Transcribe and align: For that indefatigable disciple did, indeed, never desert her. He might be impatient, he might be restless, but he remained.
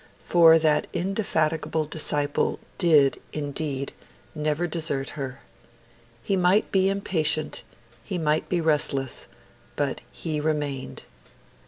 For 0.23 0.57
that 0.57 0.87
indefatigable 0.93 1.85
disciple 1.85 2.57
did, 2.79 3.21
indeed, 3.33 3.93
never 4.33 4.65
desert 4.65 5.09
her. 5.09 5.41
He 6.23 6.35
might 6.35 6.71
be 6.71 6.89
impatient, 6.89 7.61
he 8.03 8.17
might 8.17 8.49
be 8.49 8.61
restless, 8.61 9.27
but 9.75 10.01
he 10.11 10.39
remained. 10.41 11.03